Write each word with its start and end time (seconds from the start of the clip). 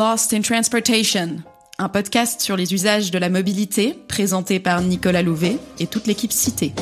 Lost 0.00 0.32
in 0.32 0.40
Transportation, 0.40 1.42
un 1.78 1.90
podcast 1.90 2.40
sur 2.40 2.56
les 2.56 2.72
usages 2.72 3.10
de 3.10 3.18
la 3.18 3.28
mobilité 3.28 3.94
présenté 4.08 4.58
par 4.58 4.80
Nicolas 4.80 5.20
Louvet 5.20 5.58
et 5.78 5.86
toute 5.86 6.06
l'équipe 6.06 6.32
citée. 6.32 6.72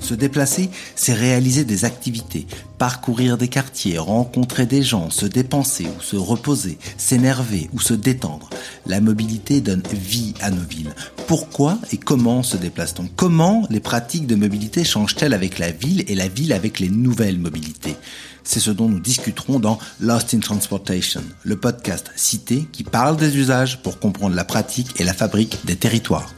Se 0.00 0.14
déplacer, 0.14 0.70
c'est 0.94 1.12
réaliser 1.12 1.64
des 1.64 1.84
activités, 1.84 2.46
parcourir 2.78 3.36
des 3.36 3.48
quartiers, 3.48 3.98
rencontrer 3.98 4.64
des 4.64 4.82
gens, 4.82 5.10
se 5.10 5.26
dépenser 5.26 5.86
ou 5.86 6.00
se 6.00 6.14
reposer, 6.14 6.78
s'énerver 6.96 7.68
ou 7.72 7.80
se 7.80 7.94
détendre. 7.94 8.50
La 8.86 9.00
mobilité 9.00 9.60
donne 9.60 9.82
vie 9.92 10.33
nos 10.50 10.62
villes. 10.62 10.94
Pourquoi 11.26 11.78
et 11.92 11.96
comment 11.96 12.42
se 12.42 12.56
déplace-t-on? 12.56 13.08
Comment 13.16 13.66
les 13.70 13.80
pratiques 13.80 14.26
de 14.26 14.34
mobilité 14.34 14.84
changent-elles 14.84 15.34
avec 15.34 15.58
la 15.58 15.70
ville 15.70 16.04
et 16.08 16.14
la 16.14 16.28
ville 16.28 16.52
avec 16.52 16.80
les 16.80 16.88
nouvelles 16.88 17.38
mobilités? 17.38 17.96
C'est 18.42 18.60
ce 18.60 18.70
dont 18.70 18.88
nous 18.88 19.00
discuterons 19.00 19.58
dans 19.58 19.78
Lost 20.00 20.34
in 20.34 20.40
Transportation, 20.40 21.22
le 21.44 21.56
podcast 21.56 22.10
cité 22.14 22.68
qui 22.72 22.84
parle 22.84 23.16
des 23.16 23.38
usages 23.38 23.82
pour 23.82 23.98
comprendre 23.98 24.36
la 24.36 24.44
pratique 24.44 25.00
et 25.00 25.04
la 25.04 25.14
fabrique 25.14 25.64
des 25.64 25.76
territoires. 25.76 26.30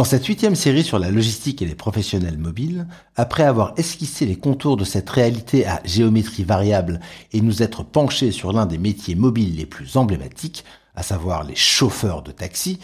Dans 0.00 0.04
cette 0.04 0.24
huitième 0.24 0.54
série 0.54 0.82
sur 0.82 0.98
la 0.98 1.10
logistique 1.10 1.60
et 1.60 1.66
les 1.66 1.74
professionnels 1.74 2.38
mobiles, 2.38 2.86
après 3.16 3.42
avoir 3.42 3.74
esquissé 3.76 4.24
les 4.24 4.36
contours 4.36 4.78
de 4.78 4.84
cette 4.84 5.10
réalité 5.10 5.66
à 5.66 5.82
géométrie 5.84 6.42
variable 6.42 7.00
et 7.34 7.42
nous 7.42 7.62
être 7.62 7.84
penchés 7.84 8.32
sur 8.32 8.54
l'un 8.54 8.64
des 8.64 8.78
métiers 8.78 9.14
mobiles 9.14 9.56
les 9.56 9.66
plus 9.66 9.98
emblématiques, 9.98 10.64
à 10.94 11.02
savoir 11.02 11.44
les 11.44 11.54
chauffeurs 11.54 12.22
de 12.22 12.32
taxi, 12.32 12.78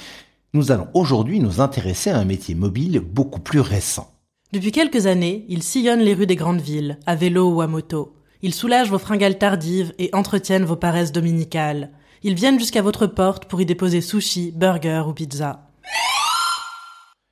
nous 0.52 0.72
allons 0.72 0.88
aujourd'hui 0.92 1.40
nous 1.40 1.62
intéresser 1.62 2.10
à 2.10 2.18
un 2.18 2.26
métier 2.26 2.54
mobile 2.54 3.00
beaucoup 3.00 3.40
plus 3.40 3.60
récent. 3.60 4.12
Depuis 4.52 4.70
quelques 4.70 5.06
années, 5.06 5.46
ils 5.48 5.62
sillonnent 5.62 6.00
les 6.00 6.12
rues 6.12 6.26
des 6.26 6.36
grandes 6.36 6.60
villes, 6.60 6.98
à 7.06 7.14
vélo 7.14 7.48
ou 7.48 7.62
à 7.62 7.66
moto. 7.66 8.14
Ils 8.42 8.52
soulagent 8.52 8.90
vos 8.90 8.98
fringales 8.98 9.38
tardives 9.38 9.94
et 9.98 10.10
entretiennent 10.12 10.66
vos 10.66 10.76
paresses 10.76 11.12
dominicales. 11.12 11.92
Ils 12.22 12.34
viennent 12.34 12.60
jusqu'à 12.60 12.82
votre 12.82 13.06
porte 13.06 13.46
pour 13.46 13.62
y 13.62 13.64
déposer 13.64 14.02
sushi, 14.02 14.52
burger 14.54 15.04
ou 15.08 15.14
pizza. 15.14 15.65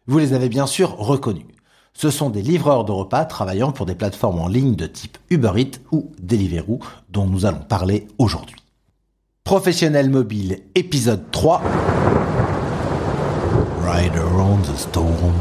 Vous 0.06 0.18
les 0.18 0.34
avez 0.34 0.50
bien 0.50 0.66
sûr 0.66 0.98
reconnus. 0.98 1.46
Ce 1.94 2.10
sont 2.10 2.28
des 2.28 2.42
livreurs 2.42 2.84
de 2.84 2.92
repas 2.92 3.24
travaillant 3.24 3.72
pour 3.72 3.86
des 3.86 3.94
plateformes 3.94 4.38
en 4.38 4.48
ligne 4.48 4.74
de 4.74 4.86
type 4.86 5.16
Uber 5.30 5.52
Eats 5.56 5.78
ou 5.92 6.12
Deliveroo 6.20 6.80
dont 7.08 7.26
nous 7.26 7.46
allons 7.46 7.62
parler 7.62 8.06
aujourd'hui. 8.18 8.56
Professionnel 9.44 10.10
mobile, 10.10 10.58
épisode 10.74 11.30
3. 11.30 11.62
Rider 13.82 14.20
on 14.36 14.58
the 14.58 14.76
storm, 14.76 15.32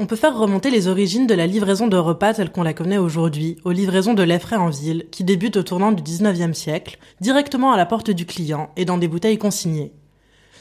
On 0.00 0.06
peut 0.06 0.14
faire 0.14 0.38
remonter 0.38 0.70
les 0.70 0.86
origines 0.86 1.26
de 1.26 1.34
la 1.34 1.48
livraison 1.48 1.88
de 1.88 1.96
repas 1.96 2.32
telle 2.32 2.52
qu'on 2.52 2.62
la 2.62 2.72
connaît 2.72 2.98
aujourd'hui 2.98 3.56
aux 3.64 3.72
livraisons 3.72 4.14
de 4.14 4.22
lait 4.22 4.38
frais 4.38 4.54
en 4.54 4.70
ville 4.70 5.06
qui 5.10 5.24
débutent 5.24 5.56
au 5.56 5.64
tournant 5.64 5.90
du 5.90 6.04
19e 6.04 6.52
siècle, 6.52 6.98
directement 7.20 7.72
à 7.72 7.76
la 7.76 7.84
porte 7.84 8.12
du 8.12 8.24
client 8.24 8.70
et 8.76 8.84
dans 8.84 8.96
des 8.96 9.08
bouteilles 9.08 9.38
consignées. 9.38 9.92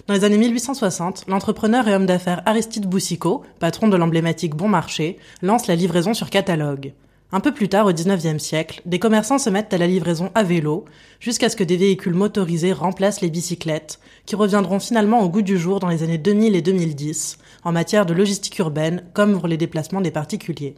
Dans 0.08 0.16
les 0.16 0.24
années 0.24 0.40
1860, 0.40 1.26
l'entrepreneur 1.28 1.88
et 1.88 1.94
homme 1.94 2.08
d'affaires 2.08 2.42
Aristide 2.48 2.88
Boussicot, 2.88 3.44
patron 3.60 3.88
de 3.88 3.96
l'emblématique 3.96 4.56
Bon 4.56 4.70
Marché, 4.70 5.18
lance 5.44 5.68
la 5.68 5.76
livraison 5.76 6.16
sur 6.16 6.32
catalogue. 6.32 6.94
Un 7.34 7.42
peu 7.42 7.54
plus 7.54 7.68
tard, 7.68 7.86
au 7.86 7.92
XIXe 7.92 8.42
siècle, 8.42 8.82
des 8.86 9.00
commerçants 9.00 9.38
se 9.38 9.50
mettent 9.50 9.74
à 9.74 9.78
la 9.78 9.88
livraison 9.88 10.32
à 10.34 10.44
vélo, 10.44 10.86
jusqu'à 11.20 11.50
ce 11.50 11.58
que 11.58 11.64
des 11.66 11.76
véhicules 11.76 12.14
motorisés 12.14 12.72
remplacent 12.72 13.20
les 13.20 13.30
bicyclettes, 13.30 14.00
qui 14.26 14.38
reviendront 14.38 14.80
finalement 14.80 15.20
au 15.20 15.30
goût 15.30 15.42
du 15.42 15.58
jour 15.58 15.82
dans 15.82 15.90
les 15.90 16.04
années 16.04 16.18
2000 16.18 16.56
et 16.56 16.62
2010, 16.62 17.38
en 17.66 17.74
matière 17.74 18.06
de 18.06 18.14
logistique 18.14 18.58
urbaine 18.60 19.04
comme 19.14 19.38
pour 19.38 19.50
les 19.50 19.58
déplacements 19.58 20.00
des 20.00 20.12
particuliers. 20.12 20.76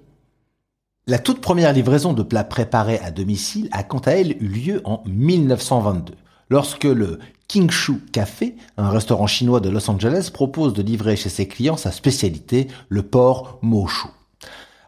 La 1.06 1.20
toute 1.20 1.40
première 1.40 1.72
livraison 1.72 2.14
de 2.14 2.24
plats 2.24 2.44
préparés 2.44 3.00
à 3.04 3.12
domicile 3.12 3.70
a 3.72 3.84
quant 3.84 4.00
à 4.00 4.12
elle 4.12 4.31
eu 4.42 4.48
lieu 4.48 4.81
en 4.86 5.04
1922, 5.06 6.16
lorsque 6.50 6.84
le 6.86 7.20
King 7.48 7.70
Shu 7.70 8.00
Café, 8.12 8.56
un 8.78 8.90
restaurant 8.90 9.28
chinois 9.28 9.60
de 9.60 9.70
Los 9.70 9.90
Angeles, 9.90 10.31
propose 10.34 10.74
de 10.74 10.81
livrer 10.81 11.16
chez 11.16 11.30
ses 11.30 11.48
clients 11.48 11.78
sa 11.78 11.92
spécialité, 11.92 12.68
le 12.90 13.04
porc 13.04 13.60
Moshu 13.62 14.08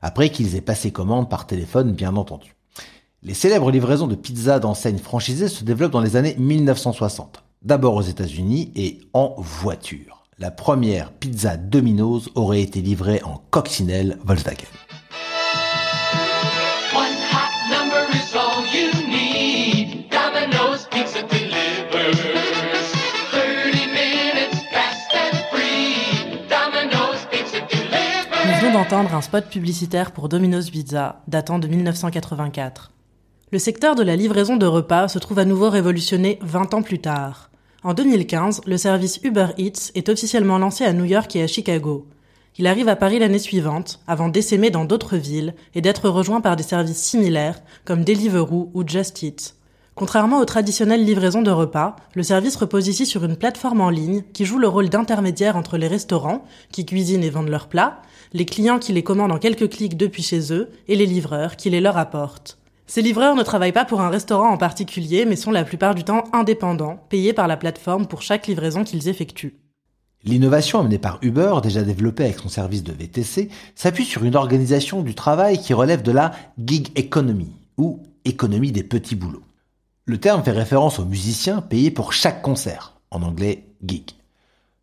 après 0.02 0.30
qu'ils 0.30 0.56
aient 0.56 0.62
passé 0.62 0.92
commande 0.92 1.30
par 1.30 1.48
téléphone 1.48 1.92
bien 1.92 2.16
entendu. 2.16 2.56
Les 3.24 3.34
célèbres 3.34 3.72
livraisons 3.72 4.08
de 4.08 4.16
pizza 4.16 4.60
d'enseignes 4.60 4.98
franchisées 4.98 5.48
se 5.48 5.64
développent 5.64 5.92
dans 5.92 6.02
les 6.02 6.16
années 6.16 6.36
1960, 6.40 7.44
d'abord 7.62 7.96
aux 7.96 8.02
États-Unis 8.02 8.72
et 8.76 9.00
en 9.14 9.36
voiture. 9.38 10.26
La 10.40 10.50
première 10.50 11.12
pizza 11.12 11.56
Domino's 11.56 12.30
aurait 12.34 12.62
été 12.62 12.82
livrée 12.82 13.22
en 13.24 13.40
coccinelle 13.52 14.18
Volkswagen. 14.24 14.66
D'entendre 28.60 29.16
un 29.16 29.22
spot 29.22 29.48
publicitaire 29.48 30.12
pour 30.12 30.30
Domino's 30.30 30.70
Pizza, 30.70 31.22
datant 31.28 31.58
de 31.58 31.68
1984. 31.68 32.92
Le 33.52 33.60
secteur 33.60 33.96
de 33.96 34.04
la 34.04 34.16
livraison 34.16 34.56
de 34.56 34.66
repas 34.66 35.08
se 35.08 35.20
trouve 35.20 35.40
à 35.40 35.46
nouveau 35.46 35.70
révolutionné 35.70 36.38
20 36.42 36.74
ans 36.74 36.82
plus 36.82 37.00
tard. 37.00 37.50
En 37.84 37.94
2015, 37.94 38.62
le 38.66 38.78
service 38.78 39.20
Uber 39.24 39.48
Eats 39.58 39.92
est 39.96 40.10
officiellement 40.10 40.58
lancé 40.58 40.86
à 40.86 40.94
New 40.94 41.06
York 41.06 41.36
et 41.36 41.44
à 41.44 41.48
Chicago. 41.48 42.08
Il 42.58 42.68
arrive 42.68 42.90
à 42.90 42.96
Paris 42.96 43.20
l'année 43.20 43.40
suivante, 43.40 44.00
avant 44.08 44.30
d'essaimer 44.30 44.70
dans 44.70 44.86
d'autres 44.86 45.18
villes 45.18 45.56
et 45.74 45.82
d'être 45.82 46.10
rejoint 46.10 46.42
par 46.42 46.56
des 46.56 46.64
services 46.64 47.02
similaires 47.02 47.62
comme 47.84 48.04
Deliveroo 48.04 48.70
ou 48.74 48.88
Just 48.88 49.24
Eat. 49.24 49.56
Contrairement 49.94 50.40
aux 50.40 50.46
traditionnelles 50.46 51.04
livraisons 51.04 51.42
de 51.42 51.52
repas, 51.52 51.98
le 52.16 52.24
service 52.24 52.56
repose 52.56 52.88
ici 52.88 53.06
sur 53.06 53.26
une 53.26 53.36
plateforme 53.36 53.82
en 53.82 53.90
ligne 53.90 54.24
qui 54.34 54.46
joue 54.46 54.58
le 54.58 54.68
rôle 54.68 54.90
d'intermédiaire 54.90 55.58
entre 55.58 55.78
les 55.78 55.88
restaurants, 55.88 56.46
qui 56.72 56.86
cuisinent 56.86 57.24
et 57.24 57.30
vendent 57.30 57.50
leurs 57.50 57.68
plats, 57.68 58.02
les 58.34 58.46
clients 58.46 58.80
qui 58.80 58.94
les 58.94 59.04
commandent 59.04 59.34
en 59.34 59.38
quelques 59.38 59.70
clics 59.70 59.98
depuis 59.98 60.24
chez 60.24 60.54
eux, 60.54 60.70
et 60.88 60.96
les 60.96 61.06
livreurs 61.06 61.58
qui 61.58 61.70
les 61.70 61.82
leur 61.82 61.98
apportent. 61.98 62.58
Ces 62.88 63.02
livreurs 63.02 63.36
ne 63.36 63.44
travaillent 63.44 63.74
pas 63.74 63.86
pour 63.86 64.02
un 64.02 64.10
restaurant 64.10 64.50
en 64.50 64.58
particulier, 64.58 65.26
mais 65.26 65.36
sont 65.36 65.52
la 65.52 65.66
plupart 65.66 65.94
du 65.94 66.04
temps 66.04 66.24
indépendants, 66.32 67.06
payés 67.10 67.34
par 67.34 67.48
la 67.48 67.58
plateforme 67.58 68.08
pour 68.08 68.22
chaque 68.22 68.48
livraison 68.48 68.84
qu'ils 68.84 69.10
effectuent. 69.10 69.56
L'innovation 70.24 70.80
amenée 70.80 71.00
par 71.00 71.18
Uber, 71.22 71.56
déjà 71.64 71.84
développée 71.84 72.26
avec 72.26 72.40
son 72.40 72.50
service 72.50 72.84
de 72.84 72.94
VTC, 72.94 73.50
s'appuie 73.76 74.06
sur 74.06 74.24
une 74.24 74.36
organisation 74.36 75.02
du 75.02 75.16
travail 75.16 75.60
qui 75.60 75.74
relève 75.74 76.02
de 76.02 76.12
la 76.12 76.32
gig 76.64 76.90
economy, 76.98 77.52
ou 77.78 78.04
économie 78.24 78.72
des 78.72 78.84
petits 78.84 79.16
boulots. 79.16 79.44
Le 80.12 80.18
terme 80.18 80.44
fait 80.44 80.52
référence 80.52 81.00
aux 81.00 81.06
musiciens 81.06 81.62
payés 81.62 81.90
pour 81.90 82.12
chaque 82.12 82.42
concert, 82.42 82.98
en 83.12 83.24
anglais 83.24 83.70
gig. 83.82 84.10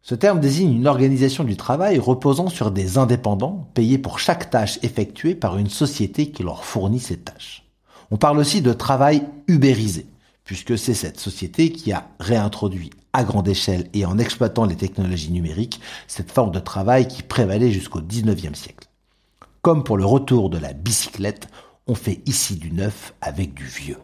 Ce 0.01 0.15
terme 0.15 0.41
désigne 0.41 0.75
une 0.75 0.87
organisation 0.87 1.45
du 1.45 1.55
travail 1.55 1.99
reposant 1.99 2.49
sur 2.49 2.71
des 2.71 2.97
indépendants 2.97 3.69
payés 3.75 3.99
pour 3.99 4.21
chaque 4.21 4.49
tâche 4.49 4.79
effectuée 4.83 5.35
par 5.35 5.59
une 5.59 5.69
société 5.69 6.31
qui 6.31 6.43
leur 6.43 6.65
fournit 6.65 6.99
ces 6.99 7.19
tâches. 7.19 7.63
On 8.11 8.17
parle 8.17 8.39
aussi 8.39 8.63
de 8.63 8.73
travail 8.73 9.23
ubérisé, 9.49 10.07
puisque 10.45 10.79
c'est 10.79 10.95
cette 10.95 11.21
société 11.21 11.73
qui 11.73 11.93
a 11.93 12.09
réintroduit 12.19 12.89
à 13.13 13.23
grande 13.23 13.49
échelle 13.49 13.91
et 13.93 14.07
en 14.07 14.17
exploitant 14.17 14.65
les 14.65 14.77
technologies 14.77 15.31
numériques 15.31 15.79
cette 16.07 16.33
forme 16.33 16.53
de 16.53 16.59
travail 16.59 17.07
qui 17.07 17.23
prévalait 17.23 17.71
jusqu'au 17.71 18.01
19e 18.01 18.55
siècle. 18.55 18.89
Comme 19.61 19.85
pour 19.85 19.99
le 19.99 20.07
retour 20.07 20.49
de 20.49 20.57
la 20.57 20.73
bicyclette, 20.73 21.49
on 21.87 21.95
fait 21.95 22.23
ici 22.25 22.57
du 22.57 22.73
neuf 22.73 23.13
avec 23.21 23.53
du 23.53 23.67
vieux. 23.67 23.99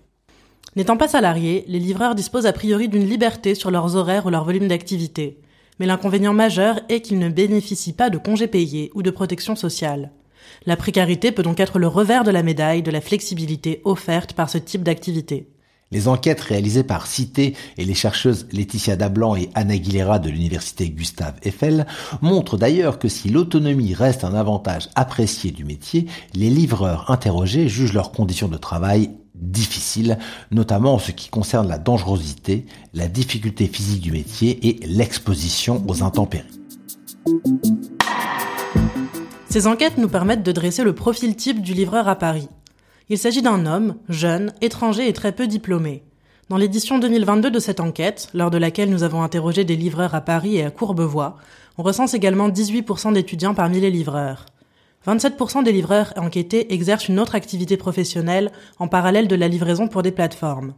N'étant 0.76 0.96
pas 0.96 1.08
salariés, 1.08 1.64
les 1.69 1.78
livreurs 1.78 2.14
disposent 2.14 2.46
a 2.46 2.52
priori 2.52 2.88
d'une 2.88 3.08
liberté 3.08 3.55
sur 3.55 3.70
leurs 3.70 3.96
horaires 3.96 4.26
ou 4.26 4.31
leur 4.31 4.44
volume 4.44 4.69
d'activité. 4.69 5.38
Mais 5.78 5.87
l'inconvénient 5.87 6.32
majeur 6.32 6.81
est 6.88 7.00
qu'ils 7.00 7.19
ne 7.19 7.28
bénéficient 7.28 7.93
pas 7.93 8.11
de 8.11 8.19
congés 8.19 8.49
payés 8.49 8.90
ou 8.94 9.02
de 9.02 9.11
protection 9.11 9.56
sociale. 9.56 10.11
La 10.66 10.76
précarité 10.76 11.32
peut 11.32 11.43
donc 11.43 11.61
être 11.61 11.78
le 11.78 11.88
revers 11.88 12.25
de 12.25 12.31
la 12.31 12.43
médaille 12.43 12.82
de 12.82 12.90
la 12.90 13.00
flexibilité 13.00 13.81
offerte 13.84 14.32
par 14.32 14.50
ce 14.50 14.58
type 14.58 14.82
d'activité. 14.82 15.49
Les 15.90 16.08
enquêtes 16.08 16.40
réalisées 16.40 16.82
par 16.82 17.06
Cité 17.06 17.55
et 17.76 17.84
les 17.84 17.94
chercheuses 17.94 18.49
Laetitia 18.52 18.96
Dablan 18.96 19.37
et 19.37 19.50
Anna 19.55 19.75
Aguilera 19.75 20.19
de 20.19 20.31
l'université 20.31 20.88
Gustave 20.90 21.37
Eiffel 21.43 21.87
montrent 22.20 22.56
d'ailleurs 22.56 22.99
que 22.99 23.08
si 23.08 23.28
l'autonomie 23.28 23.94
reste 23.94 24.25
un 24.25 24.34
avantage 24.34 24.88
apprécié 24.96 25.52
du 25.52 25.64
métier, 25.64 26.06
les 26.34 26.50
livreurs 26.50 27.11
interrogés 27.11 27.69
jugent 27.69 27.93
leurs 27.93 28.11
conditions 28.11 28.49
de 28.49 28.56
travail 28.56 29.11
difficiles, 29.35 30.19
notamment 30.51 30.95
en 30.95 30.99
ce 30.99 31.13
qui 31.13 31.29
concerne 31.29 31.69
la 31.69 31.79
dangerosité, 31.79 32.67
la 32.93 33.09
difficulté 33.09 33.67
physique 33.67 34.01
du 34.01 34.13
métier 34.13 34.67
et 34.69 34.87
l'exposition 34.87 35.85
aux 35.89 36.03
intempéries. 36.03 36.61
Ces 39.49 39.67
enquêtes 39.67 39.99
nous 39.99 40.09
permettent 40.09 40.43
de 40.43 40.53
dresser 40.53 40.83
le 40.83 40.95
profil 40.95 41.37
type 41.37 41.63
du 41.63 41.75
livreur 41.75 42.09
à 42.09 42.17
Paris. 42.17 42.49
Il 43.09 43.19
s'agit 43.19 43.43
d'un 43.43 43.67
homme, 43.67 43.97
jeune, 44.09 44.53
étranger 44.61 45.09
et 45.09 45.13
très 45.13 45.33
peu 45.33 45.47
diplômé. 45.47 46.03
Dans 46.49 46.57
l'édition 46.57 46.99
2022 46.99 47.51
de 47.51 47.59
cette 47.59 47.81
enquête, 47.81 48.29
lors 48.35 48.51
de 48.51 48.59
laquelle 48.59 48.91
nous 48.91 49.03
avons 49.03 49.23
interrogé 49.23 49.65
des 49.65 49.77
livreurs 49.77 50.15
à 50.15 50.21
Paris 50.21 50.57
et 50.57 50.65
à 50.65 50.71
Courbevoie, 50.71 51.37
on 51.79 51.83
recense 51.83 52.15
également 52.15 52.49
18% 52.49 53.13
d'étudiants 53.15 53.55
parmi 53.55 53.81
les 53.81 53.91
livreurs. 53.91 54.47
27% 55.06 55.62
des 55.65 55.73
livreurs 55.73 56.15
enquêtés 56.17 56.73
exercent 56.73 57.09
une 57.09 57.21
autre 57.21 57.35
activité 57.35 57.77
professionnelle 57.77 58.51
en 58.79 58.89
parallèle 58.89 59.29
de 59.29 59.37
la 59.37 59.49
livraison 59.49 59.87
pour 59.89 60.03
des 60.03 60.12
plateformes. 60.12 60.75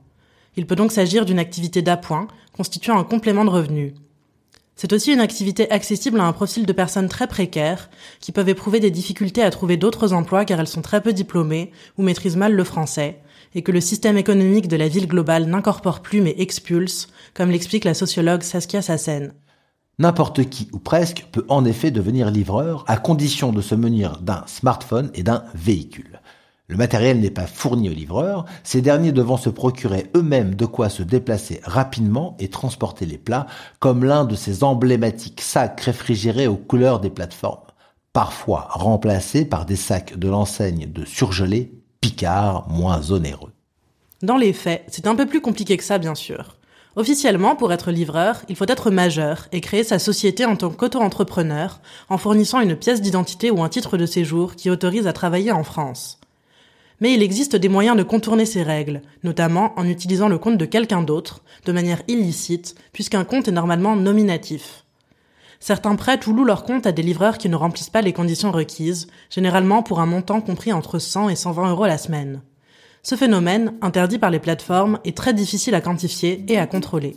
Il 0.56 0.67
peut 0.67 0.75
donc 0.75 0.90
s'agir 0.90 1.25
d'une 1.25 1.38
activité 1.38 1.82
d'appoint, 1.82 2.26
constituant 2.56 2.99
un 2.99 3.05
complément 3.05 3.44
de 3.44 3.50
revenus. 3.50 3.93
C'est 4.75 4.93
aussi 4.93 5.12
une 5.12 5.20
activité 5.20 5.70
accessible 5.70 6.20
à 6.20 6.25
un 6.25 6.32
profil 6.32 6.67
de 6.67 6.73
personnes 6.73 7.08
très 7.08 7.26
précaires, 7.26 7.88
qui 8.20 8.32
peuvent 8.32 8.49
éprouver 8.49 8.81
des 8.81 8.90
difficultés 8.90 9.43
à 9.43 9.50
trouver 9.50 9.76
d'autres 9.76 10.12
emplois 10.12 10.44
car 10.44 10.61
elles 10.61 10.67
sont 10.67 10.82
très 10.82 11.00
peu 11.00 11.12
diplômées 11.12 11.70
ou 11.96 12.02
maîtrisent 12.02 12.37
mal 12.37 12.52
le 12.52 12.64
français, 12.64 13.20
et 13.55 13.62
que 13.62 13.72
le 13.72 13.81
système 13.81 14.19
économique 14.19 14.69
de 14.69 14.76
la 14.76 14.88
ville 14.88 15.08
globale 15.08 15.46
n'incorpore 15.46 16.00
plus 16.00 16.20
mais 16.20 16.34
expulse, 16.38 17.08
comme 17.32 17.50
l'explique 17.50 17.84
la 17.84 17.94
sociologue 17.94 18.43
Saskia 18.43 18.82
Sassen. 18.82 19.32
N'importe 19.98 20.50
qui 20.50 20.69
ou 20.72 20.78
presque 20.78 21.26
peut 21.32 21.46
en 21.48 21.64
effet 21.64 21.90
devenir 21.90 22.31
livreur 22.31 22.84
à 22.87 22.98
condition 22.98 23.50
de 23.50 23.62
se 23.62 23.75
munir 23.75 24.20
d'un 24.20 24.44
smartphone 24.46 25.10
et 25.14 25.22
d'un 25.22 25.44
véhicule. 25.54 26.20
Le 26.69 26.76
matériel 26.76 27.20
n'est 27.20 27.31
pas 27.31 27.46
fourni 27.46 27.88
aux 27.88 27.94
livreurs, 27.94 28.44
ces 28.62 28.82
derniers 28.82 29.12
devant 29.12 29.38
se 29.38 29.48
procurer 29.48 30.10
eux-mêmes 30.14 30.54
de 30.54 30.66
quoi 30.66 30.90
se 30.90 31.02
déplacer 31.02 31.60
rapidement 31.64 32.37
et 32.38 32.48
transporter 32.48 33.06
les 33.06 33.16
plats, 33.16 33.46
comme 33.78 34.04
l'un 34.04 34.26
de 34.26 34.34
ces 34.34 34.64
emblématiques 34.64 35.40
sacs 35.40 35.81
réfrigérés 35.81 36.48
aux 36.48 36.56
couleurs 36.56 37.00
des 37.00 37.08
plateformes, 37.08 37.62
parfois 38.12 38.69
remplacés 38.72 39.46
par 39.46 39.64
des 39.64 39.76
sacs 39.76 40.19
de 40.19 40.28
l'enseigne 40.28 40.90
de 40.93 41.06
surgelés 41.06 41.72
Picard 42.02 42.69
moins 42.69 43.12
onéreux. 43.12 43.52
Dans 44.22 44.37
les 44.37 44.52
faits, 44.52 44.84
c'est 44.88 45.06
un 45.06 45.14
peu 45.14 45.25
plus 45.25 45.40
compliqué 45.40 45.76
que 45.76 45.84
ça, 45.84 45.98
bien 45.98 46.14
sûr. 46.14 46.56
Officiellement, 46.96 47.56
pour 47.56 47.75
être 47.75 47.90
livreur, 47.90 48.40
il 48.48 48.56
faut 48.56 48.64
être 48.66 48.90
majeur 48.90 49.48
et 49.52 49.60
créer 49.60 49.84
sa 49.84 49.98
société 49.98 50.46
en 50.46 50.56
tant 50.56 50.70
qu'auto-entrepreneur 50.70 51.78
en 52.08 52.16
fournissant 52.16 52.60
une 52.60 52.75
pièce 52.75 53.02
d'identité 53.02 53.50
ou 53.50 53.62
un 53.62 53.69
titre 53.69 53.98
de 53.98 54.06
séjour 54.06 54.56
qui 54.56 54.70
autorise 54.70 55.06
à 55.06 55.12
travailler 55.12 55.52
en 55.52 55.62
France. 55.62 56.19
Mais 57.00 57.12
il 57.12 57.22
existe 57.22 57.54
des 57.54 57.69
moyens 57.69 57.98
de 57.98 58.02
contourner 58.02 58.46
ces 58.46 58.62
règles, 58.62 59.02
notamment 59.25 59.78
en 59.78 59.87
utilisant 59.87 60.28
le 60.28 60.38
compte 60.38 60.56
de 60.56 60.64
quelqu'un 60.64 61.02
d'autre, 61.02 61.43
de 61.66 61.72
manière 61.72 62.00
illicite, 62.08 62.75
puisqu'un 62.94 63.25
compte 63.25 63.48
est 63.48 63.52
normalement 63.52 63.94
nominatif. 63.94 64.84
Certains 65.60 65.96
prêtent 65.96 66.26
ou 66.26 66.32
louent 66.32 66.44
leur 66.44 66.64
compte 66.64 66.87
à 66.87 66.93
des 66.93 67.02
livreurs 67.02 67.37
qui 67.37 67.50
ne 67.50 67.56
remplissent 67.56 67.90
pas 67.90 68.00
les 68.00 68.14
conditions 68.14 68.52
requises, 68.52 69.08
généralement 69.28 69.82
pour 69.82 70.00
un 70.00 70.06
montant 70.06 70.40
compris 70.40 70.72
entre 70.72 70.98
100 70.98 71.28
et 71.28 71.37
120 71.37 71.70
euros 71.72 71.87
la 71.87 71.98
semaine. 71.98 72.40
Ce 73.08 73.14
phénomène, 73.14 73.75
interdit 73.82 74.19
par 74.19 74.31
les 74.31 74.41
plateformes, 74.41 74.99
est 75.05 75.17
très 75.17 75.32
difficile 75.32 75.76
à 75.76 75.81
quantifier 75.81 76.44
et 76.49 76.58
à 76.58 76.67
contrôler. 76.67 77.17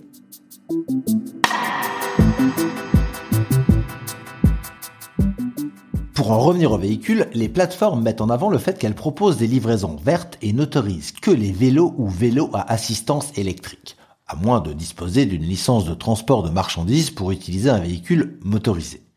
Pour 6.13 6.29
en 6.29 6.37
revenir 6.37 6.73
aux 6.73 6.77
véhicules, 6.77 7.25
les 7.33 7.49
plateformes 7.49 8.03
mettent 8.03 8.21
en 8.21 8.29
avant 8.29 8.51
le 8.51 8.59
fait 8.59 8.77
qu'elles 8.77 8.93
proposent 8.93 9.37
des 9.37 9.47
livraisons 9.47 9.95
vertes 9.95 10.37
et 10.43 10.53
n'autorisent 10.53 11.11
que 11.11 11.31
les 11.31 11.51
vélos 11.51 11.95
ou 11.97 12.07
vélos 12.07 12.51
à 12.53 12.71
assistance 12.71 13.35
électrique 13.35 13.97
à 14.27 14.35
moins 14.35 14.61
de 14.61 14.73
disposer 14.73 15.25
d'une 15.25 15.41
licence 15.41 15.85
de 15.85 15.95
transport 15.95 16.43
de 16.43 16.51
marchandises 16.51 17.09
pour 17.09 17.31
utiliser 17.31 17.71
un 17.71 17.79
véhicule 17.79 18.37
motorisé. 18.43 19.08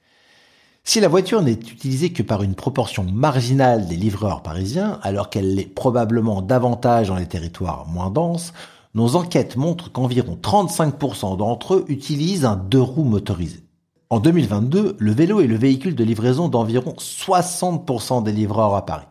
Si 0.85 0.99
la 0.99 1.07
voiture 1.07 1.43
n'est 1.43 1.53
utilisée 1.53 2.13
que 2.13 2.25
par 2.25 2.43
une 2.43 2.57
proportion 2.57 3.05
marginale 3.05 3.87
des 3.87 3.95
livreurs 3.95 4.43
parisiens, 4.43 4.99
alors 5.03 5.31
qu'elle 5.31 5.55
l'est 5.55 5.73
probablement 5.73 6.43
davantage 6.43 7.09
dans 7.09 7.17
les 7.17 7.27
territoires 7.27 7.87
moins 7.87 8.11
denses, 8.11 8.53
nos 8.95 9.15
enquêtes 9.15 9.57
montrent 9.57 9.93
qu'environ 9.93 10.37
35% 10.43 11.37
d'entre 11.37 11.75
eux 11.75 11.85
utilisent 11.89 12.45
un 12.45 12.57
deux 12.57 12.81
roues 12.81 13.05
motorisé. 13.05 13.63
En 14.11 14.19
2022, 14.19 14.97
le 14.99 15.13
vélo 15.13 15.41
est 15.41 15.47
le 15.47 15.57
véhicule 15.57 15.95
de 15.95 16.05
livraison 16.05 16.49
d'environ 16.49 16.95
60% 16.99 18.25
des 18.25 18.33
livreurs 18.33 18.75
à 18.75 18.85
Paris. 18.85 19.07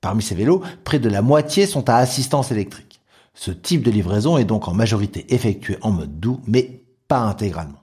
Parmi 0.00 0.22
ces 0.22 0.34
vélos, 0.34 0.60
près 0.82 0.98
de 0.98 1.08
la 1.08 1.22
moitié 1.22 1.66
sont 1.66 1.88
à 1.88 1.94
assistance 1.94 2.50
électrique. 2.50 3.00
Ce 3.32 3.52
type 3.52 3.84
de 3.84 3.92
livraison 3.92 4.38
est 4.38 4.44
donc 4.44 4.66
en 4.66 4.74
majorité 4.74 5.32
effectué 5.32 5.78
en 5.82 5.92
mode 5.92 6.18
doux, 6.18 6.40
mais 6.46 6.82
pas 7.06 7.20
intégralement. 7.20 7.81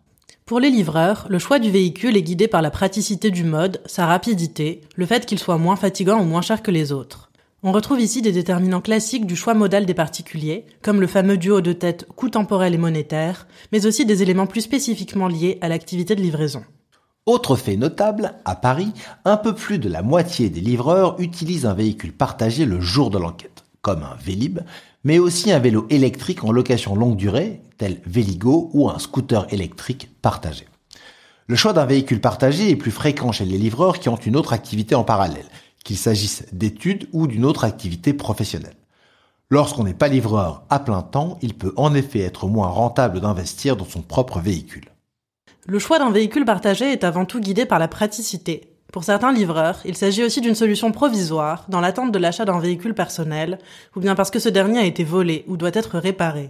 Pour 0.49 0.59
les 0.59 0.71
livreurs, 0.71 1.27
le 1.29 1.37
choix 1.37 1.59
du 1.59 1.69
véhicule 1.69 2.17
est 2.17 2.23
guidé 2.23 2.47
par 2.47 2.63
la 2.63 2.71
praticité 2.71 3.29
du 3.29 3.43
mode, 3.43 3.83
sa 3.85 4.07
rapidité, 4.07 4.81
le 4.95 5.05
fait 5.05 5.27
qu'il 5.27 5.37
soit 5.37 5.59
moins 5.59 5.75
fatigant 5.75 6.19
ou 6.19 6.23
moins 6.23 6.41
cher 6.41 6.63
que 6.63 6.71
les 6.71 6.91
autres. 6.91 7.29
On 7.61 7.71
retrouve 7.71 8.01
ici 8.01 8.23
des 8.23 8.31
déterminants 8.31 8.81
classiques 8.81 9.27
du 9.27 9.35
choix 9.35 9.53
modal 9.53 9.85
des 9.85 9.93
particuliers, 9.93 10.65
comme 10.81 11.01
le 11.01 11.05
fameux 11.05 11.37
duo 11.37 11.61
de 11.61 11.71
tête 11.71 12.07
coût 12.15 12.29
temporel 12.29 12.73
et 12.73 12.79
monétaire, 12.79 13.45
mais 13.71 13.85
aussi 13.85 14.07
des 14.07 14.23
éléments 14.23 14.47
plus 14.47 14.61
spécifiquement 14.61 15.27
liés 15.27 15.59
à 15.61 15.69
l'activité 15.69 16.15
de 16.15 16.23
livraison. 16.23 16.63
Autre 17.27 17.55
fait 17.55 17.77
notable, 17.77 18.33
à 18.43 18.55
Paris, 18.55 18.91
un 19.25 19.37
peu 19.37 19.53
plus 19.53 19.77
de 19.77 19.87
la 19.87 20.01
moitié 20.01 20.49
des 20.49 20.61
livreurs 20.61 21.15
utilisent 21.19 21.67
un 21.67 21.75
véhicule 21.75 22.13
partagé 22.13 22.65
le 22.65 22.81
jour 22.81 23.11
de 23.11 23.19
l'enquête, 23.19 23.65
comme 23.83 24.01
un 24.01 24.15
Vélib, 24.19 24.61
mais 25.03 25.19
aussi 25.19 25.51
un 25.51 25.59
vélo 25.59 25.85
électrique 25.89 26.43
en 26.43 26.51
location 26.51 26.95
longue 26.95 27.15
durée, 27.15 27.61
tel 27.77 28.01
Véligo 28.05 28.69
ou 28.73 28.89
un 28.89 28.99
scooter 28.99 29.51
électrique 29.53 30.09
partagé. 30.21 30.65
Le 31.47 31.55
choix 31.55 31.73
d'un 31.73 31.85
véhicule 31.85 32.21
partagé 32.21 32.69
est 32.69 32.75
plus 32.75 32.91
fréquent 32.91 33.31
chez 33.31 33.45
les 33.45 33.57
livreurs 33.57 33.99
qui 33.99 34.09
ont 34.09 34.17
une 34.17 34.35
autre 34.35 34.53
activité 34.53 34.93
en 34.95 35.03
parallèle, 35.03 35.47
qu'il 35.83 35.97
s'agisse 35.97 36.43
d'études 36.51 37.07
ou 37.11 37.25
d'une 37.25 37.45
autre 37.45 37.63
activité 37.63 38.13
professionnelle. 38.13 38.75
Lorsqu'on 39.49 39.83
n'est 39.83 39.95
pas 39.95 40.09
livreur 40.09 40.63
à 40.69 40.79
plein 40.79 41.01
temps, 41.01 41.39
il 41.41 41.55
peut 41.55 41.73
en 41.75 41.95
effet 41.95 42.19
être 42.19 42.47
moins 42.47 42.67
rentable 42.67 43.19
d'investir 43.19 43.75
dans 43.77 43.85
son 43.85 44.03
propre 44.03 44.39
véhicule. 44.39 44.89
Le 45.65 45.79
choix 45.79 45.97
d'un 45.97 46.11
véhicule 46.11 46.45
partagé 46.45 46.91
est 46.91 47.03
avant 47.03 47.25
tout 47.25 47.39
guidé 47.39 47.65
par 47.65 47.79
la 47.79 47.87
praticité, 47.87 48.68
pour 48.91 49.03
certains 49.03 49.31
livreurs, 49.31 49.79
il 49.85 49.95
s'agit 49.95 50.23
aussi 50.23 50.41
d'une 50.41 50.55
solution 50.55 50.91
provisoire 50.91 51.65
dans 51.69 51.79
l'attente 51.79 52.11
de 52.11 52.17
l'achat 52.17 52.45
d'un 52.45 52.59
véhicule 52.59 52.95
personnel, 52.95 53.59
ou 53.95 53.99
bien 53.99 54.15
parce 54.15 54.31
que 54.31 54.39
ce 54.39 54.49
dernier 54.49 54.79
a 54.79 54.85
été 54.85 55.03
volé 55.03 55.45
ou 55.47 55.57
doit 55.57 55.69
être 55.73 55.99
réparé. 55.99 56.49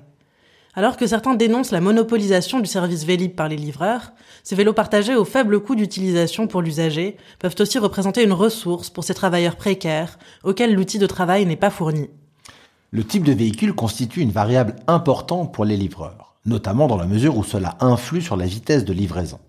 Alors 0.74 0.96
que 0.96 1.08
certains 1.08 1.36
dénoncent 1.36 1.72
la 1.72 1.82
monopolisation 1.82 2.62
du 2.62 2.68
service 2.68 3.04
Vélib 3.04 3.34
par 3.34 3.50
les 3.50 3.58
livreurs, 3.58 4.14
ces 4.44 4.56
vélos 4.56 4.72
partagés 4.72 5.16
au 5.16 5.26
faible 5.26 5.60
coût 5.60 5.76
d'utilisation 5.76 6.48
pour 6.48 6.62
l'usager 6.62 7.18
peuvent 7.40 7.56
aussi 7.60 7.78
représenter 7.78 8.24
une 8.24 8.32
ressource 8.32 8.90
pour 8.90 9.04
ces 9.04 9.14
travailleurs 9.14 9.58
précaires 9.58 10.18
auxquels 10.44 10.74
l'outil 10.74 11.00
de 11.00 11.08
travail 11.08 11.46
n'est 11.46 11.58
pas 11.58 11.72
fourni. 11.72 12.10
Le 12.92 13.04
type 13.04 13.24
de 13.24 13.34
véhicule 13.34 13.74
constitue 13.74 14.22
une 14.22 14.32
variable 14.32 14.78
importante 14.88 15.54
pour 15.54 15.66
les 15.66 15.76
livreurs, 15.76 16.36
notamment 16.46 16.88
dans 16.88 16.98
la 16.98 17.06
mesure 17.06 17.38
où 17.38 17.44
cela 17.44 17.76
influe 17.82 18.22
sur 18.22 18.38
la 18.38 18.46
vitesse 18.46 18.86
de 18.86 18.94
livraison. 18.94 19.40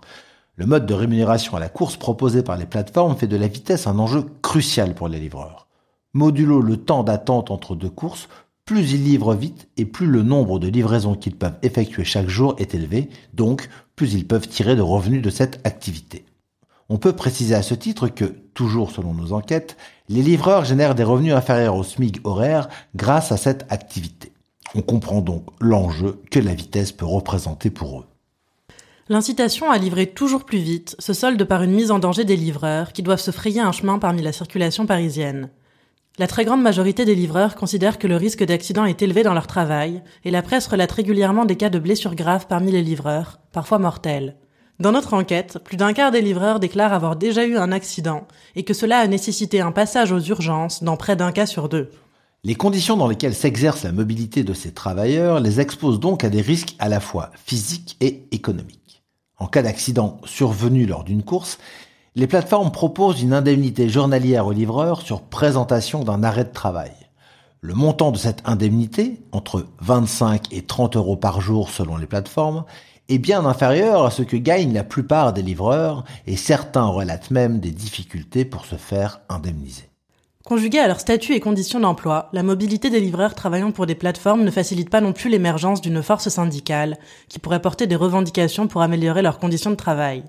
Le 0.61 0.67
mode 0.67 0.85
de 0.85 0.93
rémunération 0.93 1.57
à 1.57 1.59
la 1.59 1.71
course 1.71 1.97
proposé 1.97 2.43
par 2.43 2.59
les 2.59 2.67
plateformes 2.67 3.17
fait 3.17 3.27
de 3.27 3.39
la 3.39 3.49
vitesse 3.49 3.87
un 3.87 3.99
enjeu 3.99 4.27
crucial 4.43 4.95
pour 4.95 5.09
les 5.09 5.19
livreurs. 5.19 5.69
Modulo 6.13 6.61
le 6.61 6.77
temps 6.77 7.03
d'attente 7.03 7.51
entre 7.51 7.75
deux 7.75 7.89
courses, 7.89 8.29
plus 8.67 8.93
ils 8.93 9.03
livrent 9.03 9.33
vite 9.33 9.69
et 9.79 9.87
plus 9.87 10.07
le 10.07 10.23
nombre 10.23 10.59
de 10.59 10.69
livraisons 10.69 11.15
qu'ils 11.15 11.35
peuvent 11.35 11.57
effectuer 11.63 12.05
chaque 12.05 12.29
jour 12.29 12.57
est 12.59 12.75
élevé, 12.75 13.09
donc 13.33 13.71
plus 13.97 14.13
ils 14.13 14.27
peuvent 14.27 14.49
tirer 14.49 14.77
de 14.77 14.83
revenus 14.83 15.23
de 15.23 15.31
cette 15.31 15.67
activité. 15.67 16.27
On 16.91 16.99
peut 16.99 17.15
préciser 17.15 17.55
à 17.55 17.63
ce 17.63 17.73
titre 17.73 18.09
que, 18.09 18.27
toujours 18.53 18.91
selon 18.91 19.15
nos 19.15 19.33
enquêtes, 19.33 19.79
les 20.11 20.21
livreurs 20.21 20.67
génèrent 20.67 20.95
des 20.95 21.05
revenus 21.05 21.33
inférieurs 21.33 21.77
au 21.77 21.85
SMIC 21.85 22.21
horaire 22.25 22.69
grâce 22.95 23.33
à 23.33 23.39
cette 23.39 23.65
activité. 23.73 24.31
On 24.75 24.83
comprend 24.83 25.23
donc 25.23 25.47
l'enjeu 25.59 26.21
que 26.31 26.39
la 26.39 26.53
vitesse 26.53 26.93
peut 26.93 27.07
représenter 27.07 27.71
pour 27.71 28.01
eux. 28.01 28.10
L'incitation 29.11 29.73
à 29.73 29.77
livrer 29.77 30.07
toujours 30.07 30.45
plus 30.45 30.61
vite 30.61 30.95
se 31.01 31.13
solde 31.13 31.43
par 31.43 31.65
une 31.65 31.73
mise 31.73 31.91
en 31.91 31.99
danger 31.99 32.25
des 32.25 32.37
livreurs 32.37 32.93
qui 32.93 33.03
doivent 33.03 33.19
se 33.19 33.33
frayer 33.33 33.61
un 33.61 33.73
chemin 33.73 33.99
parmi 33.99 34.23
la 34.23 34.31
circulation 34.31 34.87
parisienne. 34.87 35.51
La 36.17 36.29
très 36.29 36.45
grande 36.45 36.63
majorité 36.63 37.05
des 37.05 37.17
livreurs 37.17 37.57
considèrent 37.57 37.99
que 37.99 38.07
le 38.07 38.15
risque 38.15 38.45
d'accident 38.45 38.85
est 38.85 39.03
élevé 39.03 39.25
dans 39.25 39.35
leur 39.35 39.49
travail, 39.49 40.01
et 40.25 40.31
la 40.31 40.43
presse 40.43 40.69
relate 40.69 40.93
régulièrement 40.93 41.45
des 41.45 41.57
cas 41.57 41.71
de 41.71 41.81
blessures 41.81 42.15
graves 42.15 42.47
parmi 42.47 42.71
les 42.71 42.83
livreurs, 42.83 43.41
parfois 43.51 43.81
mortels. 43.81 44.37
Dans 44.79 44.93
notre 44.93 45.15
enquête, 45.15 45.59
plus 45.65 45.77
d'un 45.77 45.93
quart 45.93 46.13
des 46.13 46.21
livreurs 46.21 46.61
déclarent 46.61 46.93
avoir 46.93 47.17
déjà 47.17 47.45
eu 47.45 47.57
un 47.57 47.73
accident, 47.73 48.29
et 48.55 48.63
que 48.63 48.75
cela 48.75 48.99
a 48.99 49.09
nécessité 49.09 49.61
un 49.61 49.73
passage 49.73 50.13
aux 50.13 50.21
urgences 50.21 50.85
dans 50.85 50.97
près 50.97 51.17
d'un 51.17 51.33
cas 51.33 51.47
sur 51.47 51.69
deux. 51.69 51.91
Les 52.45 52.55
conditions 52.55 52.97
dans 52.97 53.09
lesquelles 53.09 53.35
s'exerce 53.35 53.83
la 53.83 53.93
mobilité 53.93 54.45
de 54.45 54.55
ces 54.55 54.73
travailleurs 54.73 55.41
les 55.41 55.61
exposent 55.61 56.01
donc 56.01 56.23
à 56.23 56.31
des 56.31 56.41
risques 56.43 56.77
à 56.79 56.89
la 56.89 57.01
fois 57.01 57.31
physiques 57.45 57.97
et 58.01 58.29
économiques. 58.31 58.80
En 59.41 59.47
cas 59.47 59.63
d'accident 59.63 60.19
survenu 60.25 60.87
lors 60.87 61.03
d'une 61.03 61.23
course, 61.23 61.59
les 62.15 62.27
plateformes 62.27 62.71
proposent 62.71 63.23
une 63.23 63.33
indemnité 63.33 63.89
journalière 63.89 64.47
aux 64.47 64.53
livreurs 64.53 65.01
sur 65.01 65.23
présentation 65.23 66.05
d'un 66.05 66.23
arrêt 66.23 66.45
de 66.45 66.53
travail. 66.53 66.93
Le 67.63 67.75
montant 67.75 68.11
de 68.11 68.19
cette 68.19 68.43
indemnité, 68.47 69.21
entre 69.33 69.67
25 69.81 70.53
et 70.53 70.63
30 70.63 70.97
euros 70.97 71.17
par 71.17 71.41
jour 71.41 71.71
selon 71.71 71.97
les 71.97 72.07
plateformes, 72.07 72.65
est 73.09 73.19
bien 73.19 73.45
inférieur 73.45 74.07
à 74.07 74.11
ce 74.11 74.23
que 74.23 74.37
gagnent 74.37 74.73
la 74.73 74.85
plupart 74.85 75.33
des 75.33 75.43
livreurs 75.43 76.05
et 76.27 76.37
certains 76.37 76.87
relatent 76.87 77.31
même 77.31 77.61
des 77.61 77.73
difficultés 77.73 78.45
pour 78.45 78.65
se 78.65 78.77
faire 78.77 79.21
indemniser. 79.29 79.90
Conjuguée 80.51 80.81
à 80.81 80.89
leur 80.89 80.99
statut 80.99 81.35
et 81.35 81.39
conditions 81.39 81.79
d'emploi, 81.79 82.29
la 82.33 82.43
mobilité 82.43 82.91
des 82.91 82.99
livreurs 82.99 83.37
travaillant 83.37 83.71
pour 83.71 83.87
des 83.87 83.95
plateformes 83.95 84.43
ne 84.43 84.51
facilite 84.51 84.91
pas 84.91 85.01
non 85.01 85.13
plus 85.13 85.31
l'émergence 85.31 85.81
d'une 85.81 86.03
force 86.03 86.29
syndicale 86.29 86.99
qui 87.29 87.39
pourrait 87.39 87.63
porter 87.63 87.87
des 87.87 87.95
revendications 87.95 88.67
pour 88.67 88.83
améliorer 88.83 89.23
leurs 89.23 89.39
conditions 89.39 89.71
de 89.71 89.77
travail. 89.77 90.25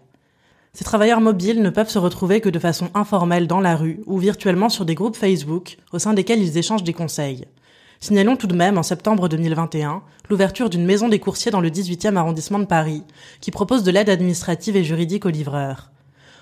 Ces 0.74 0.84
travailleurs 0.84 1.22
mobiles 1.22 1.64
ne 1.64 1.72
peuvent 1.72 1.90
se 1.90 1.98
retrouver 1.98 2.40
que 2.40 2.50
de 2.50 2.60
façon 2.60 2.92
informelle 2.94 3.48
dans 3.48 3.62
la 3.62 3.76
rue 3.76 4.04
ou 4.06 4.20
virtuellement 4.20 4.70
sur 4.70 4.86
des 4.86 4.94
groupes 4.94 5.18
Facebook 5.18 5.80
au 5.92 5.98
sein 5.98 6.14
desquels 6.14 6.44
ils 6.44 6.56
échangent 6.56 6.84
des 6.84 6.94
conseils. 6.94 7.46
Signalons 8.00 8.36
tout 8.36 8.46
de 8.46 8.54
même 8.54 8.78
en 8.78 8.84
septembre 8.84 9.28
2021 9.28 10.04
l'ouverture 10.30 10.70
d'une 10.70 10.86
maison 10.86 11.10
des 11.10 11.18
coursiers 11.18 11.50
dans 11.50 11.62
le 11.62 11.72
18e 11.72 12.16
arrondissement 12.16 12.60
de 12.60 12.66
Paris 12.66 13.02
qui 13.40 13.50
propose 13.50 13.82
de 13.82 13.90
l'aide 13.90 14.10
administrative 14.12 14.76
et 14.76 14.84
juridique 14.84 15.26
aux 15.26 15.30
livreurs. 15.30 15.91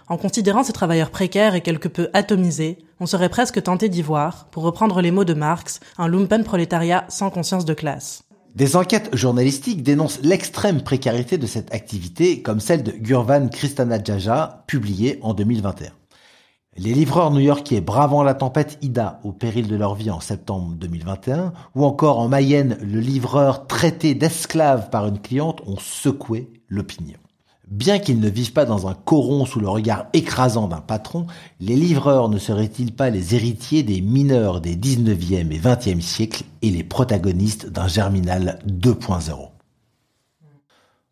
En 0.10 0.18
considérant 0.18 0.63
ces 0.63 0.74
travailleurs 0.74 1.12
précaires 1.12 1.54
et 1.54 1.62
quelque 1.62 1.88
peu 1.88 2.10
atomisés, 2.13 2.80
on 3.00 3.06
serait 3.06 3.30
presque 3.30 3.62
tenté 3.62 3.89
d'y 3.89 4.01
voir, 4.01 4.48
pour 4.50 4.63
reprendre 4.63 5.01
les 5.01 5.12
mots 5.12 5.24
de 5.24 5.36
Marx, 5.36 5.80
un 6.00 6.08
lumpen 6.08 6.44
prolétariat 6.44 7.06
sans 7.10 7.30
conscience 7.30 7.63
de 7.63 7.75
classe. 7.75 8.24
Des 8.56 8.75
enquêtes 8.75 9.16
journalistiques 9.16 9.84
dénoncent 9.84 10.20
l'extrême 10.24 10.82
précarité 10.82 11.38
de 11.38 11.46
cette 11.46 11.72
activité, 11.72 12.42
comme 12.42 12.60
celle 12.60 12.82
de 12.82 12.92
Gurvan 12.92 13.50
Jaja, 14.04 14.63
publiée 14.66 15.20
en 15.22 15.36
2021. 15.36 15.92
Les 16.78 16.94
livreurs 16.94 17.30
new-yorkais 17.30 17.82
bravant 17.82 18.24
la 18.24 18.34
tempête 18.34 18.80
Ida 18.82 19.20
au 19.24 19.32
péril 19.32 19.68
de 19.68 19.75
leur 19.75 19.94
vie 19.94 20.10
en 20.10 20.22
septembre 20.22 20.74
2021, 20.75 21.54
ou 21.75 21.86
encore 21.86 22.18
en 22.18 22.30
Mayenne, 22.30 22.80
le 22.82 23.00
livreur 23.00 23.68
traité 23.68 24.16
d'esclave 24.16 24.89
par 24.89 25.06
une 25.06 25.20
cliente 25.20 25.62
ont 25.68 25.78
secoué 25.78 26.50
l'opinion. 26.68 27.20
Bien 27.70 28.00
qu'ils 28.00 28.20
ne 28.20 28.30
vivent 28.30 28.54
pas 28.54 28.66
dans 28.66 28.88
un 28.88 28.96
coron 28.96 29.46
sous 29.46 29.60
le 29.60 29.70
regard 29.70 30.08
écrasant 30.14 30.68
d'un 30.68 30.82
patron, 30.82 31.28
les 31.60 31.76
livreurs 31.76 32.28
ne 32.28 32.40
seraient-ils 32.40 32.92
pas 32.92 33.12
les 33.12 33.36
héritiers 33.36 33.84
des 33.84 34.02
mineurs 34.02 34.60
des 34.60 34.76
19e 34.76 35.52
et 35.52 35.60
20e 35.60 36.02
siècles 36.02 36.46
et 36.64 36.72
les 36.72 36.84
protagonistes 36.84 37.70
d'un 37.70 37.88
germinal 37.88 38.58
2.0 38.68 39.50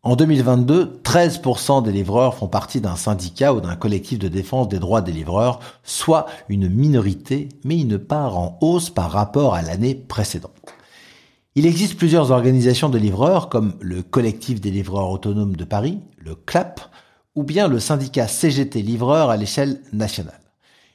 En 0.02 0.16
2022, 0.16 1.00
13% 1.04 1.84
des 1.84 1.92
livreurs 1.92 2.34
font 2.34 2.48
partie 2.48 2.82
d'un 2.82 2.96
syndicat 2.96 3.54
ou 3.54 3.62
d'un 3.62 3.76
collectif 3.76 4.18
de 4.18 4.28
défense 4.28 4.68
des 4.68 4.80
droits 4.80 5.02
des 5.02 5.12
livreurs, 5.12 5.60
soit 5.84 6.26
une 6.50 6.70
minorité, 6.70 7.50
mais 7.66 7.80
une 7.80 8.00
part 8.00 8.36
en 8.36 8.58
hausse 8.62 8.90
par 8.90 9.12
rapport 9.12 9.54
à 9.54 9.62
l'année 9.62 9.94
précédente. 9.94 10.74
Il 11.58 11.66
existe 11.66 11.98
plusieurs 11.98 12.30
organisations 12.30 12.88
de 12.88 13.00
livreurs 13.00 13.50
comme 13.50 13.74
le 13.82 14.04
collectif 14.04 14.62
des 14.62 14.70
livreurs 14.70 15.10
autonomes 15.10 15.56
de 15.56 15.64
Paris, 15.64 15.98
le 16.20 16.36
CLAP, 16.36 16.82
ou 17.34 17.42
bien 17.42 17.68
le 17.68 17.80
syndicat 17.80 18.28
CGT 18.28 18.84
livreurs 18.84 19.32
à 19.32 19.38
l'échelle 19.38 19.82
nationale. 19.92 20.40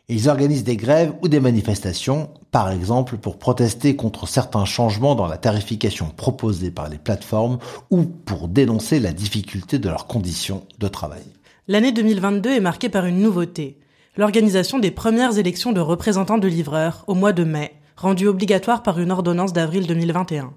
Ils 0.08 0.28
organisent 0.28 0.62
des 0.62 0.76
grèves 0.76 1.14
ou 1.20 1.26
des 1.26 1.40
manifestations, 1.40 2.30
par 2.52 2.70
exemple 2.70 3.16
pour 3.16 3.40
protester 3.40 3.96
contre 3.96 4.28
certains 4.28 4.64
changements 4.64 5.16
dans 5.16 5.26
la 5.26 5.36
tarification 5.36 6.10
proposée 6.16 6.70
par 6.70 6.88
les 6.88 6.98
plateformes 6.98 7.58
ou 7.90 8.04
pour 8.04 8.46
dénoncer 8.46 9.00
la 9.00 9.12
difficulté 9.12 9.80
de 9.80 9.88
leurs 9.88 10.06
conditions 10.06 10.62
de 10.78 10.86
travail. 10.86 11.24
L'année 11.66 11.90
2022 11.90 12.50
est 12.50 12.60
marquée 12.60 12.88
par 12.88 13.06
une 13.06 13.18
nouveauté, 13.18 13.80
l'organisation 14.16 14.78
des 14.78 14.92
premières 14.92 15.38
élections 15.38 15.72
de 15.72 15.80
représentants 15.80 16.38
de 16.38 16.46
livreurs 16.46 17.02
au 17.08 17.14
mois 17.14 17.32
de 17.32 17.42
mai 17.42 17.72
rendu 18.02 18.26
obligatoire 18.26 18.82
par 18.82 18.98
une 18.98 19.12
ordonnance 19.12 19.52
d'avril 19.52 19.86
2021. 19.86 20.52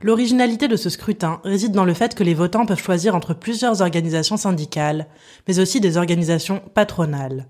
L'originalité 0.00 0.68
de 0.68 0.76
ce 0.76 0.88
scrutin 0.88 1.38
réside 1.44 1.72
dans 1.72 1.84
le 1.84 1.92
fait 1.92 2.14
que 2.14 2.24
les 2.24 2.32
votants 2.32 2.64
peuvent 2.64 2.82
choisir 2.82 3.14
entre 3.14 3.34
plusieurs 3.34 3.82
organisations 3.82 4.38
syndicales, 4.38 5.06
mais 5.46 5.58
aussi 5.58 5.80
des 5.80 5.98
organisations 5.98 6.62
patronales. 6.72 7.46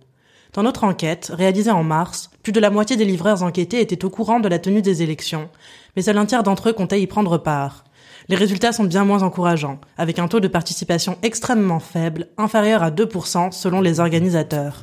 Dans 0.55 0.65
notre 0.65 0.83
enquête, 0.83 1.31
réalisée 1.33 1.71
en 1.71 1.85
mars, 1.85 2.31
plus 2.43 2.51
de 2.51 2.59
la 2.59 2.71
moitié 2.71 2.97
des 2.97 3.05
livreurs 3.05 3.45
enquêtés 3.45 3.81
étaient 3.81 4.05
au 4.05 4.11
courant 4.11 4.41
de 4.41 4.49
la 4.49 4.59
tenue 4.59 4.83
des 4.83 5.05
élections, 5.05 5.49
mais 5.95 6.03
seul 6.03 6.19
un 6.19 6.27
tiers 6.27 6.43
d'entre 6.43 6.71
eux 6.71 6.73
comptait 6.73 7.01
y 7.01 7.07
prendre 7.07 7.39
part. 7.39 7.85
Les 8.29 8.37
résultats 8.37 8.73
sont 8.73 8.85
bien 8.85 9.05
moins 9.05 9.23
encourageants, 9.23 9.79
avec 9.97 10.19
un 10.19 10.27
taux 10.27 10.41
de 10.41 10.49
participation 10.49 11.17
extrêmement 11.23 11.79
faible, 11.79 12.27
inférieur 12.39 12.83
à 12.83 12.91
2% 12.91 13.53
selon 13.53 13.81
les 13.83 14.01
organisateurs. 14.01 14.83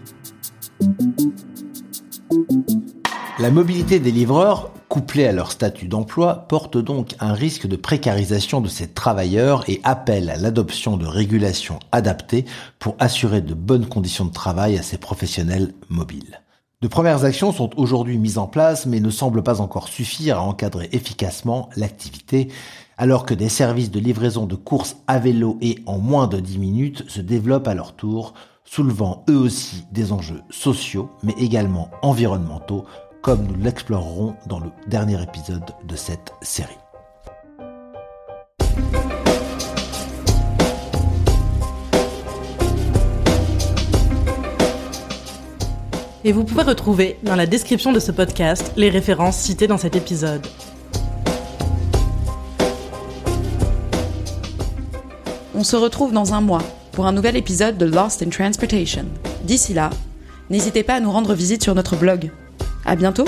La 3.38 3.51
mobilité 3.51 4.00
des 4.00 4.12
livreurs, 4.12 4.72
couplée 4.88 5.27
à 5.27 5.34
leur 5.34 5.51
statut 5.51 5.89
d'emploi, 5.89 6.46
porte 6.48 6.77
donc 6.77 7.15
un 7.20 7.34
risque 7.34 7.68
de 7.68 7.75
précarisation 7.75 8.62
de 8.62 8.70
ces 8.70 8.88
travailleurs 8.88 9.65
et 9.68 9.82
appelle 9.84 10.30
à 10.30 10.38
l'adoption 10.38 10.96
de 10.96 11.06
régulations 11.06 11.80
adaptées 11.92 12.46
pour 12.80 12.96
assurer 12.98 13.42
de 13.42 13.54
bonnes 13.54 13.88
conditions 13.88 14.24
de 14.24 14.32
travail 14.32 14.77
à 14.77 14.84
ces 14.84 14.98
professionnels 14.98 15.74
mobiles. 15.89 16.42
De 16.82 16.88
premières 16.88 17.25
actions 17.25 17.51
sont 17.51 17.72
aujourd'hui 17.75 18.18
mises 18.18 18.38
en 18.38 18.48
place 18.48 18.86
mais 18.86 19.01
ne 19.01 19.10
semblent 19.10 19.44
pas 19.44 19.60
encore 19.60 19.89
suffire 19.89 20.38
à 20.38 20.44
encadrer 20.44 20.88
efficacement 20.94 21.70
l'activité, 21.75 22.48
alors 22.98 23.25
que 23.25 23.34
des 23.34 23.50
services 23.50 23.92
de 23.92 24.00
livraison 24.00 24.46
de 24.46 24.56
courses 24.56 24.96
à 25.08 25.20
vélo 25.20 25.58
et 25.60 25.80
en 25.88 25.98
moins 25.98 26.27
de 26.27 26.39
10 26.39 26.58
minutes 26.58 27.04
se 27.10 27.20
développent 27.20 27.68
à 27.68 27.74
leur 27.74 27.98
tour, 27.98 28.34
soulevant 28.63 29.25
eux 29.30 29.38
aussi 29.38 29.84
des 29.92 30.13
enjeux 30.13 30.42
sociaux 30.50 31.10
mais 31.22 31.36
également 31.38 31.89
environnementaux 32.01 32.86
comme 33.25 33.48
nous 33.48 33.55
l'explorerons 33.55 34.36
dans 34.46 34.60
le 34.60 34.70
dernier 34.86 35.20
épisode 35.20 35.63
de 35.84 35.96
cette 35.96 36.32
série. 36.44 36.77
Et 46.24 46.32
vous 46.32 46.44
pouvez 46.44 46.62
retrouver 46.62 47.17
dans 47.24 47.36
la 47.36 47.48
description 47.48 47.91
de 47.91 48.00
ce 48.00 48.12
podcast 48.12 48.72
les 48.77 48.91
références 48.91 49.38
citées 49.38 49.65
dans 49.65 49.79
cet 49.79 49.96
épisode. 49.96 50.46
On 55.55 55.63
se 55.63 55.75
retrouve 55.75 56.13
dans 56.13 56.36
un 56.36 56.41
mois 56.41 56.62
pour 56.91 57.08
un 57.08 57.12
nouvel 57.12 57.36
épisode 57.38 57.79
de 57.79 57.88
Lost 57.88 58.22
in 58.22 58.29
Transportation. 58.29 59.05
D'ici 59.46 59.74
là, 59.74 59.89
n'hésitez 60.51 60.84
pas 60.84 60.94
à 60.94 61.00
nous 61.00 61.12
rendre 61.12 61.34
visite 61.34 61.63
sur 61.63 61.74
notre 61.74 61.96
blog 61.96 62.29
à 62.86 62.96
bientôt 62.96 63.25